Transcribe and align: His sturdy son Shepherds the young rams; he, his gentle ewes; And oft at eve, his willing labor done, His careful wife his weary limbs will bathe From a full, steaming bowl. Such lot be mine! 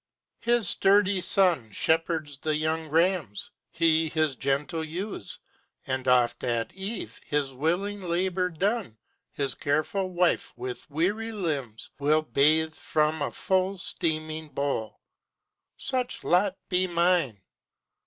His 0.39 0.67
sturdy 0.67 1.21
son 1.21 1.71
Shepherds 1.71 2.39
the 2.39 2.55
young 2.55 2.89
rams; 2.89 3.51
he, 3.69 4.09
his 4.09 4.35
gentle 4.35 4.83
ewes; 4.83 5.37
And 5.85 6.07
oft 6.07 6.43
at 6.43 6.73
eve, 6.73 7.21
his 7.23 7.53
willing 7.53 8.01
labor 8.01 8.49
done, 8.49 8.97
His 9.33 9.53
careful 9.53 10.09
wife 10.09 10.55
his 10.57 10.89
weary 10.89 11.31
limbs 11.31 11.91
will 11.99 12.23
bathe 12.23 12.73
From 12.73 13.21
a 13.21 13.29
full, 13.31 13.77
steaming 13.77 14.47
bowl. 14.49 14.99
Such 15.77 16.23
lot 16.23 16.57
be 16.67 16.87
mine! 16.87 17.39